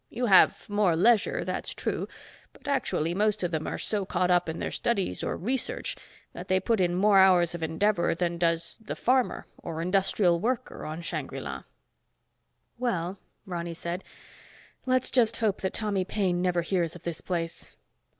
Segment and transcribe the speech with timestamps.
[0.09, 2.07] You have more leisure, that's true,
[2.53, 5.95] but actually most of them are so caught up in their studies or research
[6.33, 10.87] that they put in more hours of endeavor than does the farmer or industrial worker
[10.87, 11.65] on Shangri La."
[12.79, 14.03] "Well," Ronny said,
[14.87, 17.69] "let's just hope that Tommy Paine never hears of this place."